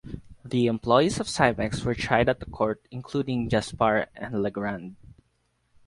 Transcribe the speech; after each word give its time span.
The 0.43 0.65
employees 0.65 1.19
of 1.19 1.29
Simex 1.29 1.83
were 1.83 1.93
tried 1.93 2.27
at 2.27 2.39
the 2.39 2.47
court 2.47 2.87
including 2.89 3.49
Jaspar 3.49 4.07
and 4.15 4.41
Legrand. 4.41 4.95